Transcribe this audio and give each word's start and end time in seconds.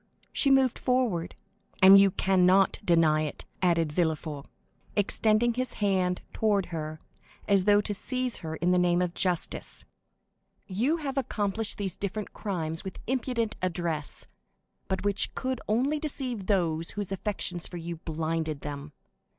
She 0.33 0.49
moved 0.49 0.79
forward. 0.79 1.35
"And 1.79 1.99
you 1.99 2.09
cannot 2.09 2.79
deny 2.83 3.21
it!" 3.21 3.45
added 3.61 3.93
Villefort, 3.93 4.47
extending 4.95 5.53
his 5.53 5.73
hand 5.73 6.23
toward 6.33 6.65
her, 6.73 6.99
as 7.47 7.65
though 7.65 7.81
to 7.81 7.93
seize 7.93 8.37
her 8.37 8.55
in 8.55 8.71
the 8.71 8.79
name 8.79 9.03
of 9.03 9.13
justice. 9.13 9.85
"You 10.65 10.97
have 10.97 11.19
accomplished 11.19 11.77
these 11.77 11.95
different 11.97 12.33
crimes 12.33 12.83
with 12.83 12.97
impudent 13.05 13.55
address, 13.61 14.25
but 14.87 15.03
which 15.05 15.35
could 15.35 15.61
only 15.67 15.99
deceive 15.99 16.47
those 16.47 16.89
whose 16.97 17.11
affections 17.11 17.67
for 17.67 17.77
you 17.77 17.97
blinded 17.97 18.61
them. 18.61 18.93